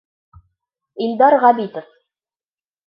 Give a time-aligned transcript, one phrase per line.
[1.07, 1.95] Илдар Ғәбитов: